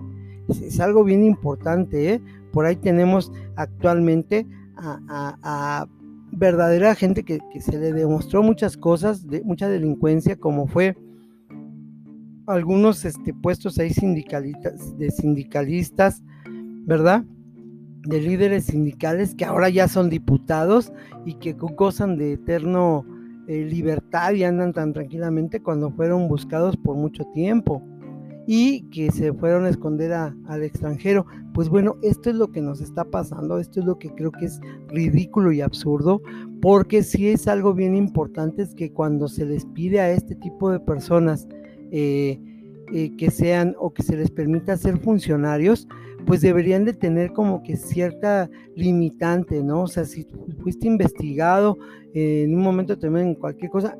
Es, 0.48 0.80
algo 0.80 1.04
bien 1.04 1.24
importante, 1.24 2.14
¿eh? 2.14 2.22
Por 2.52 2.66
ahí 2.66 2.76
tenemos 2.76 3.32
actualmente 3.56 4.46
a, 4.76 5.88
verdadera 6.36 6.96
gente 6.96 7.24
que, 7.24 7.40
se 7.60 7.78
le 7.78 7.94
demostró 7.94 8.42
muchas 8.42 8.76
cosas, 8.76 9.26
mucha 9.44 9.70
delincuencia, 9.70 10.36
como 10.36 10.68
fue 10.68 10.98
algunos 12.48 13.06
este, 13.06 13.34
puestos 13.34 13.78
ahí 13.80 13.92
sindicalistas, 13.92 14.98
de 14.98 15.12
sindicalistas, 15.12 16.22
¿verdad? 16.86 17.24
De 18.08 18.22
líderes 18.22 18.66
sindicales 18.66 19.36
que 19.36 19.46
ahora 19.46 19.70
ya 19.70 19.88
son 19.88 20.10
diputados 20.10 20.92
y 21.26 21.36
que 21.36 21.54
gozan 21.54 22.18
de 22.18 22.34
eterno 22.34 23.06
eh, 23.48 23.66
libertad 23.66 24.34
y 24.34 24.44
andan 24.44 24.74
tan 24.74 24.94
tranquilamente 24.94 25.62
cuando 25.62 25.92
fueron 25.92 26.28
buscados 26.28 26.78
por 26.78 26.96
mucho 26.96 27.26
tiempo 27.34 27.82
y 28.46 28.84
que 28.90 29.12
se 29.12 29.34
fueron 29.34 29.66
a 29.66 29.70
esconder 29.70 30.14
al 30.14 30.64
extranjero. 30.64 31.26
Pues 31.54 31.70
bueno, 31.70 31.96
esto 32.02 32.30
es 32.30 32.36
lo 32.36 32.52
que 32.52 32.62
nos 32.62 32.82
está 32.82 33.06
pasando, 33.06 33.60
esto 33.60 33.80
es 33.80 33.86
lo 33.86 34.00
que 34.00 34.10
creo 34.10 34.32
que 34.32 34.46
es 34.46 34.60
ridículo 34.90 35.52
y 35.52 35.62
absurdo, 35.62 36.22
porque 36.62 37.04
sí 37.04 37.30
es 37.30 37.48
algo 37.48 37.74
bien 37.74 37.96
importante, 37.96 38.64
es 38.64 38.74
que 38.76 38.92
cuando 38.92 39.28
se 39.28 39.46
les 39.46 39.66
pide 39.66 40.00
a 40.00 40.12
este 40.12 40.36
tipo 40.36 40.72
de 40.72 40.80
personas, 40.80 41.48
eh, 41.96 42.40
eh, 42.92 43.16
que 43.18 43.30
sean 43.30 43.76
o 43.78 43.94
que 43.94 44.02
se 44.02 44.18
les 44.18 44.32
permita 44.32 44.76
ser 44.78 44.98
funcionarios, 44.98 45.88
pues 46.26 46.42
deberían 46.42 46.86
de 46.86 46.94
tener 46.94 47.34
como 47.34 47.62
que 47.62 47.78
cierta 47.78 48.50
limitante, 48.76 49.62
¿no? 49.62 49.84
O 49.84 49.88
sea, 49.88 50.04
si 50.04 50.26
fuiste 50.64 50.88
investigado 50.88 51.78
eh, 52.16 52.46
en 52.46 52.56
un 52.56 52.64
momento 52.64 52.98
también 52.98 53.36
cualquier 53.36 53.70
cosa, 53.70 53.96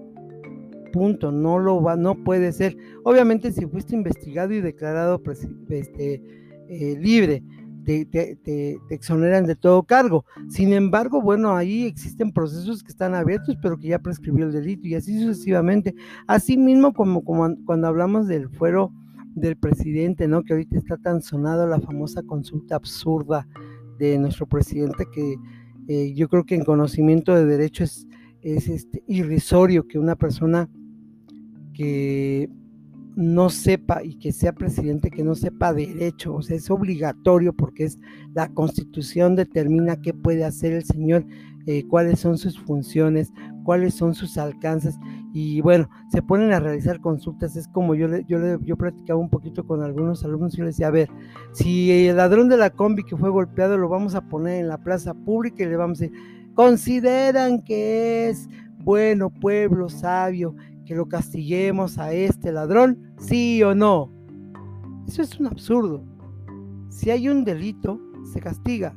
punto, 0.92 1.32
no 1.32 1.60
lo 1.60 1.84
va, 1.84 1.96
no 1.96 2.16
puede 2.24 2.52
ser. 2.52 2.76
Obviamente 3.04 3.52
si 3.52 3.68
fuiste 3.68 3.96
investigado 3.96 4.54
y 4.54 4.62
declarado 4.62 5.22
este, 5.70 6.20
libre, 7.00 7.44
te, 7.84 8.80
exoneran 8.90 9.46
de 9.46 9.56
todo 9.56 9.84
cargo. 9.84 10.26
Sin 10.50 10.74
embargo, 10.74 11.22
bueno, 11.22 11.56
ahí 11.56 11.86
existen 11.86 12.32
procesos 12.32 12.84
que 12.84 12.92
están 12.92 13.16
abiertos, 13.16 13.58
pero 13.62 13.78
que 13.78 13.90
ya 13.90 14.00
prescribió 14.00 14.46
el 14.46 14.52
delito 14.52 14.88
y 14.88 14.96
así 14.96 15.20
sucesivamente. 15.20 15.94
Así 16.28 16.58
mismo 16.58 16.94
como, 16.94 17.24
como 17.24 17.56
cuando 17.66 17.88
hablamos 17.88 18.28
del 18.28 18.50
fuero 18.50 18.92
del 19.36 19.58
presidente, 19.58 20.28
¿no? 20.28 20.44
Que 20.44 20.54
ahorita 20.54 20.78
está 20.78 20.98
tan 20.98 21.22
sonado 21.22 21.68
la 21.68 21.80
famosa 21.80 22.22
consulta 22.24 22.76
absurda 22.76 23.48
de 23.98 24.18
nuestro 24.18 24.46
presidente 24.46 25.06
que 25.12 25.36
eh, 25.88 26.14
yo 26.14 26.30
creo 26.30 26.46
que 26.46 26.56
en 26.56 26.64
conocimiento 26.64 27.36
de 27.36 27.46
derecho 27.46 27.84
es, 27.84 28.08
es 28.42 28.68
este, 28.68 29.04
irrisorio 29.08 29.88
que 29.88 30.00
una 30.00 30.16
persona 30.16 30.70
que 31.74 32.50
no 33.16 33.50
sepa 33.50 34.04
y 34.04 34.16
que 34.16 34.32
sea 34.32 34.54
presidente 34.54 35.12
que 35.12 35.24
no 35.24 35.36
sepa 35.36 35.74
derecho, 35.74 36.36
o 36.36 36.42
sea, 36.42 36.58
es 36.58 36.70
obligatorio 36.72 37.54
porque 37.54 37.86
es 37.86 38.00
la 38.34 38.50
constitución 38.50 39.36
determina 39.36 40.02
qué 40.02 40.14
puede 40.14 40.44
hacer 40.44 40.74
el 40.74 40.84
señor, 40.84 41.26
eh, 41.66 41.86
cuáles 41.88 42.20
son 42.20 42.38
sus 42.38 42.60
funciones, 42.60 43.32
cuáles 43.64 43.94
son 43.94 44.16
sus 44.16 44.38
alcances. 44.38 44.98
Y 45.34 45.62
bueno, 45.62 45.90
se 46.12 46.22
ponen 46.22 46.54
a 46.54 46.60
realizar 46.60 47.00
consultas, 47.00 47.56
es 47.56 47.68
como 47.68 47.96
yo 47.96 48.08
yo 48.28 48.60
yo 48.62 48.78
platicaba 48.78 49.20
un 49.20 49.30
poquito 49.30 49.66
con 49.66 49.82
algunos 49.82 50.24
alumnos 50.24 50.56
y 50.56 50.62
les 50.62 50.76
decía, 50.76 50.88
a 50.88 50.92
ver, 50.92 51.10
si 51.54 52.08
el 52.08 52.18
ladrón 52.18 52.50
de 52.50 52.58
la 52.58 52.72
combi 52.72 53.04
que 53.04 53.18
fue 53.18 53.30
golpeado 53.30 53.78
lo 53.78 53.90
vamos 53.90 54.16
a 54.16 54.22
poner 54.22 54.60
en 54.60 54.68
la 54.68 54.78
plaza 54.78 55.14
pública 55.14 55.64
y 55.64 55.68
le 55.68 55.78
vamos 55.78 56.00
a 56.00 56.04
decir, 56.04 56.18
consideran 56.56 57.62
que 57.64 58.30
es 58.30 58.50
bueno, 58.84 59.30
pueblo 59.30 59.90
sabio, 59.90 60.56
que 60.86 60.96
lo 60.96 61.08
castiguemos 61.08 61.98
a 61.98 62.14
este 62.14 62.52
ladrón, 62.52 63.14
sí 63.18 63.62
o 63.64 63.74
no. 63.76 64.12
Eso 65.08 65.22
es 65.22 65.40
un 65.40 65.48
absurdo. 65.48 66.04
Si 66.90 67.10
hay 67.10 67.30
un 67.30 67.44
delito, 67.44 68.00
se 68.32 68.40
castiga. 68.40 68.96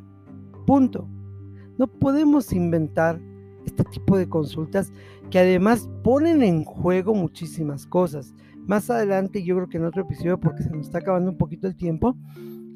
Punto. 0.67 1.09
No 1.79 1.87
podemos 1.87 2.53
inventar 2.53 3.21
este 3.65 3.85
tipo 3.85 4.17
de 4.17 4.29
consultas 4.29 4.93
que 5.31 5.39
además 5.39 5.89
ponen 6.03 6.43
en 6.43 6.65
juego 6.65 7.15
muchísimas 7.15 7.87
cosas. 7.87 8.35
Más 8.67 8.91
adelante, 8.91 9.43
yo 9.43 9.57
creo 9.57 9.69
que 9.69 9.77
en 9.79 9.85
otro 9.85 10.03
episodio, 10.03 10.41
porque 10.41 10.63
se 10.63 10.71
nos 10.71 10.87
está 10.87 10.99
acabando 10.99 11.31
un 11.31 11.39
poquito 11.39 11.67
el 11.67 11.77
tiempo, 11.77 12.17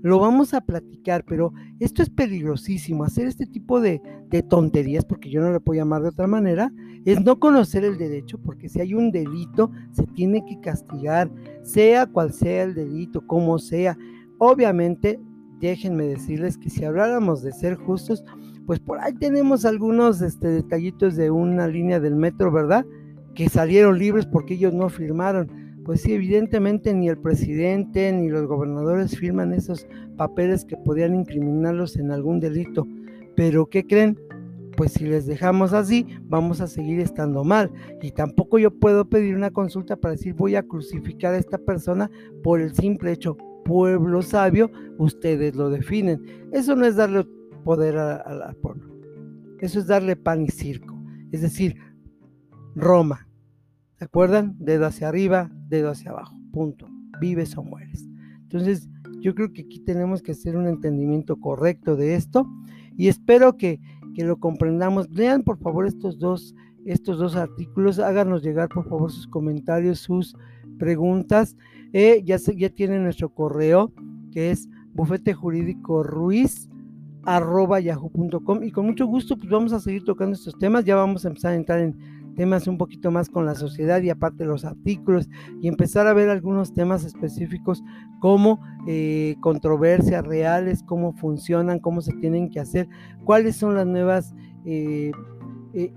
lo 0.03 0.19
vamos 0.19 0.55
a 0.55 0.61
platicar, 0.61 1.25
pero 1.27 1.53
esto 1.79 2.03
es 2.03 2.11
peligrosísimo. 2.11 3.05
Hacer 3.05 3.27
este 3.27 3.47
tipo 3.47 3.81
de, 3.81 4.01
tonterías, 4.49 5.05
porque 5.05 5.31
yo 5.31 5.41
no 5.41 5.51
lo 5.51 5.61
puedo 5.61 5.81
llamar 5.81 6.03
de 6.03 6.09
otra 6.09 6.27
manera, 6.27 6.73
es 7.05 7.23
no 7.25 7.39
conocer 7.39 7.85
el 7.85 7.99
derecho, 7.99 8.39
porque 8.39 8.69
si 8.69 8.81
hay 8.81 8.95
un 8.95 9.11
delito, 9.11 9.71
se 9.93 10.05
tiene 10.05 10.45
que 10.45 10.61
castigar, 10.61 11.31
sea 11.63 12.07
cual 12.07 12.33
sea 12.33 12.65
el 12.65 12.75
delito, 12.75 13.27
como 13.27 13.59
sea. 13.59 13.97
Obviamente, 14.39 15.19
déjenme 15.61 16.05
decirles 16.05 16.57
que 16.57 16.71
si 16.71 16.85
habláramos 16.85 17.43
de 17.43 17.53
ser 17.53 17.75
justos, 17.77 18.25
pues 18.67 18.79
por 18.79 18.99
ahí 19.01 19.13
tenemos 19.15 19.65
algunos 19.65 20.23
este, 20.23 20.49
detallitos 20.49 21.17
de 21.17 21.31
una 21.31 21.67
línea 21.67 22.01
del 22.01 22.15
metro, 22.15 22.53
¿verdad? 22.53 22.87
Que 23.35 23.49
salieron 23.49 23.99
libres 23.99 24.27
porque 24.27 24.55
ellos 24.55 24.73
no 24.73 24.89
firmaron 24.89 25.60
pues 25.85 26.03
sí, 26.03 26.13
evidentemente 26.13 26.93
ni 26.95 27.09
el 27.09 27.19
presidente 27.19 28.13
ni 28.13 28.29
los 28.29 28.47
gobernadores 28.47 29.19
firman 29.19 29.53
esos 29.53 29.87
papeles 30.17 30.65
que 30.65 30.77
podían 30.77 31.15
incriminarlos 31.15 31.97
en 31.97 32.11
algún 32.11 32.41
delito. 32.41 32.87
Pero 33.37 33.67
¿qué 33.67 33.87
creen? 33.87 34.19
Pues 34.77 34.93
si 34.93 35.05
les 35.05 35.27
dejamos 35.27 35.73
así, 35.73 36.07
vamos 36.23 36.61
a 36.61 36.67
seguir 36.67 37.01
estando 37.01 37.45
mal. 37.45 37.71
Y 38.03 38.13
tampoco 38.13 38.59
yo 38.59 38.71
puedo 38.71 39.09
pedir 39.09 39.35
una 39.35 39.51
consulta 39.51 39.97
para 39.97 40.13
decir 40.13 40.35
voy 40.35 40.55
a 40.57 40.63
crucificar 40.63 41.35
a 41.35 41.39
esta 41.39 41.59
persona 41.59 42.11
por 42.43 42.61
el 42.61 42.75
simple 42.75 43.13
hecho, 43.13 43.37
pueblo 43.65 44.23
sabio, 44.23 44.71
ustedes 44.99 45.55
lo 45.55 45.71
definen. 45.71 46.23
Eso 46.53 46.77
no 46.77 46.87
es 46.87 46.97
darle 46.97 47.27
poder 47.65 47.97
al 47.97 48.57
pueblo. 48.57 48.89
Eso 49.61 49.79
es 49.79 49.87
darle 49.87 50.17
pan 50.17 50.43
y 50.43 50.49
circo. 50.49 50.99
Es 51.33 51.43
decir, 51.43 51.77
Roma, 52.75 53.27
¿Se 54.01 54.07
acuerdan? 54.07 54.57
Dedo 54.59 54.87
hacia 54.87 55.09
arriba, 55.11 55.51
dedo 55.71 55.91
hacia 55.91 56.11
abajo. 56.11 56.37
Punto. 56.53 56.87
Vives 57.21 57.57
o 57.57 57.63
mueres. 57.63 58.07
Entonces, 58.43 58.89
yo 59.21 59.35
creo 59.35 59.53
que 59.53 59.63
aquí 59.63 59.81
tenemos 59.81 60.23
que 60.23 60.33
hacer 60.33 60.57
un 60.57 60.67
entendimiento 60.67 61.37
correcto 61.37 61.97
de 61.97 62.15
esto 62.15 62.47
y 62.97 63.09
espero 63.09 63.57
que, 63.57 63.81
que 64.15 64.25
lo 64.25 64.39
comprendamos. 64.39 65.09
Lean 65.11 65.43
por 65.43 65.59
favor 65.59 65.87
estos 65.87 66.19
dos, 66.19 66.55
estos 66.85 67.19
dos 67.19 67.37
artículos, 67.37 67.99
háganos 67.99 68.43
llegar 68.43 68.69
por 68.69 68.89
favor 68.89 69.13
sus 69.13 69.27
comentarios, 69.27 70.01
sus 70.01 70.37
preguntas. 70.79 71.57
Eh, 71.93 72.23
ya, 72.25 72.37
ya 72.37 72.71
tienen 72.71 73.05
nuestro 73.05 73.29
correo 73.33 73.93
que 74.33 74.51
es 74.51 74.69
bufete 74.93 75.35
y 78.63 78.71
con 78.73 78.87
mucho 78.87 79.07
gusto 79.07 79.37
pues 79.37 79.51
vamos 79.51 79.73
a 79.73 79.81
seguir 79.81 80.05
tocando 80.05 80.35
estos 80.35 80.59
temas, 80.59 80.85
ya 80.85 80.97
vamos 80.97 81.25
a 81.25 81.29
empezar 81.29 81.53
a 81.53 81.57
entrar 81.57 81.81
en 81.81 81.97
temas 82.41 82.67
un 82.67 82.79
poquito 82.79 83.11
más 83.11 83.29
con 83.29 83.45
la 83.45 83.55
sociedad 83.55 84.01
y 84.01 84.09
aparte 84.09 84.47
los 84.47 84.65
artículos 84.65 85.29
y 85.61 85.69
empezar 85.69 86.07
a 86.07 86.15
ver 86.15 86.31
algunos 86.31 86.73
temas 86.73 87.05
específicos 87.05 87.85
como 88.19 88.63
eh, 88.87 89.37
controversias 89.41 90.27
reales, 90.27 90.83
cómo 90.83 91.13
funcionan, 91.13 91.81
cómo 91.81 92.01
se 92.01 92.15
tienen 92.15 92.49
que 92.49 92.59
hacer, 92.59 92.89
cuáles 93.27 93.57
son 93.57 93.75
las 93.75 93.87
nuevas 93.87 94.35
eh, 94.65 95.13
eh, 95.75 95.93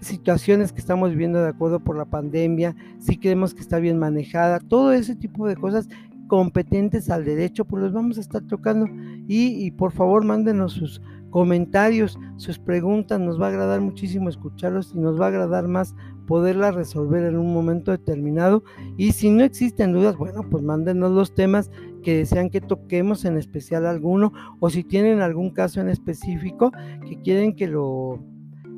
situaciones 0.00 0.72
que 0.72 0.80
estamos 0.80 1.10
viviendo 1.10 1.40
de 1.40 1.50
acuerdo 1.50 1.78
por 1.78 1.96
la 1.96 2.06
pandemia, 2.06 2.74
si 2.98 3.16
creemos 3.16 3.54
que 3.54 3.60
está 3.60 3.78
bien 3.78 3.96
manejada, 3.96 4.58
todo 4.58 4.92
ese 4.92 5.14
tipo 5.14 5.46
de 5.46 5.54
cosas 5.54 5.88
competentes 6.26 7.08
al 7.08 7.24
derecho, 7.24 7.64
pues 7.66 7.84
los 7.84 7.92
vamos 7.92 8.18
a 8.18 8.20
estar 8.20 8.42
tocando. 8.42 8.88
Y, 9.28 9.70
por 9.70 9.92
favor 9.92 10.24
mándenos 10.24 10.72
sus 10.72 11.00
comentarios, 11.34 12.16
sus 12.36 12.60
preguntas, 12.60 13.18
nos 13.18 13.40
va 13.40 13.46
a 13.46 13.48
agradar 13.48 13.80
muchísimo 13.80 14.28
escucharlos 14.28 14.92
y 14.94 15.00
nos 15.00 15.20
va 15.20 15.24
a 15.24 15.28
agradar 15.30 15.66
más 15.66 15.92
poderlas 16.28 16.76
resolver 16.76 17.24
en 17.24 17.36
un 17.36 17.52
momento 17.52 17.90
determinado. 17.90 18.62
Y 18.96 19.10
si 19.10 19.30
no 19.30 19.42
existen 19.42 19.92
dudas, 19.92 20.16
bueno, 20.16 20.48
pues 20.48 20.62
mándenos 20.62 21.10
los 21.10 21.34
temas 21.34 21.72
que 22.04 22.18
desean 22.18 22.50
que 22.50 22.60
toquemos 22.60 23.24
en 23.24 23.36
especial 23.36 23.84
alguno 23.84 24.32
o 24.60 24.70
si 24.70 24.84
tienen 24.84 25.22
algún 25.22 25.50
caso 25.50 25.80
en 25.80 25.88
específico 25.88 26.70
que 27.04 27.20
quieren 27.20 27.56
que 27.56 27.66
lo 27.66 28.22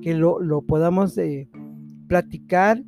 que 0.00 0.14
lo, 0.14 0.62
podamos 0.62 1.18
eh, 1.18 1.50
platicar 2.08 2.82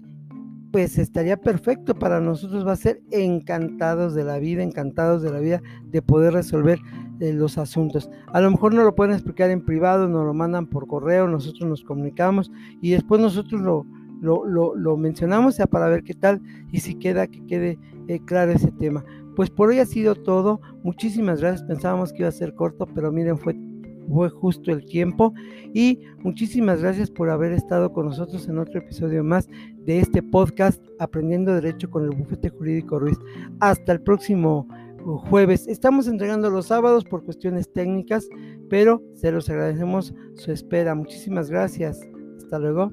pues 0.72 0.98
estaría 0.98 1.36
perfecto 1.36 1.94
para 1.94 2.20
nosotros, 2.20 2.66
va 2.66 2.72
a 2.72 2.76
ser 2.76 3.00
encantados 3.10 4.14
de 4.14 4.24
la 4.24 4.38
vida, 4.38 4.62
encantados 4.62 5.22
de 5.22 5.30
la 5.30 5.40
vida 5.40 5.62
de 5.84 6.02
poder 6.02 6.34
resolver 6.34 6.78
eh, 7.20 7.32
los 7.32 7.58
asuntos. 7.58 8.10
A 8.32 8.40
lo 8.40 8.50
mejor 8.50 8.74
no 8.74 8.82
lo 8.82 8.94
pueden 8.94 9.14
explicar 9.14 9.50
en 9.50 9.64
privado, 9.64 10.08
nos 10.08 10.24
lo 10.24 10.34
mandan 10.34 10.66
por 10.66 10.86
correo, 10.86 11.26
nosotros 11.26 11.68
nos 11.68 11.82
comunicamos 11.82 12.50
y 12.82 12.90
después 12.90 13.20
nosotros 13.20 13.60
lo, 13.62 13.86
lo, 14.20 14.74
lo, 14.74 14.96
mencionamos 14.96 15.56
ya 15.56 15.66
para 15.66 15.88
ver 15.88 16.02
qué 16.02 16.14
tal 16.14 16.42
y 16.70 16.80
si 16.80 16.94
queda 16.94 17.26
que 17.26 17.44
quede 17.46 17.78
eh, 18.08 18.20
claro 18.24 18.52
ese 18.52 18.70
tema. 18.72 19.04
Pues 19.36 19.50
por 19.50 19.68
hoy 19.68 19.78
ha 19.78 19.86
sido 19.86 20.16
todo. 20.16 20.60
Muchísimas 20.82 21.40
gracias. 21.40 21.62
Pensábamos 21.66 22.12
que 22.12 22.20
iba 22.20 22.28
a 22.28 22.32
ser 22.32 22.54
corto, 22.54 22.86
pero 22.92 23.12
miren, 23.12 23.38
fue 23.38 23.54
fue 24.08 24.30
justo 24.30 24.72
el 24.72 24.84
tiempo. 24.84 25.34
Y 25.74 26.00
muchísimas 26.22 26.82
gracias 26.82 27.10
por 27.10 27.30
haber 27.30 27.52
estado 27.52 27.92
con 27.92 28.06
nosotros 28.06 28.48
en 28.48 28.58
otro 28.58 28.80
episodio 28.80 29.22
más 29.22 29.48
de 29.88 30.00
este 30.00 30.22
podcast 30.22 30.84
Aprendiendo 30.98 31.54
Derecho 31.54 31.90
con 31.90 32.04
el 32.04 32.10
Bufete 32.10 32.50
Jurídico 32.50 32.98
Ruiz. 32.98 33.16
Hasta 33.58 33.92
el 33.92 34.02
próximo 34.02 34.68
jueves. 35.30 35.66
Estamos 35.66 36.06
entregando 36.08 36.50
los 36.50 36.66
sábados 36.66 37.04
por 37.04 37.24
cuestiones 37.24 37.72
técnicas, 37.72 38.28
pero 38.68 39.02
se 39.14 39.32
los 39.32 39.48
agradecemos 39.48 40.12
su 40.34 40.52
espera. 40.52 40.94
Muchísimas 40.94 41.50
gracias. 41.50 42.06
Hasta 42.36 42.58
luego. 42.58 42.92